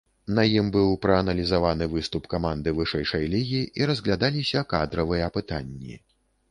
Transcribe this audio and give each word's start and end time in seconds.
На 0.37 0.43
ім 0.59 0.69
быў 0.75 0.87
прааналізаваны 1.03 1.89
выступ 1.93 2.23
каманды 2.33 2.73
вышэйшай 2.81 3.29
лігі 3.37 3.63
і 3.83 3.91
разглядаліся 3.93 4.69
кадравыя 4.75 5.35
пытанні. 5.39 6.03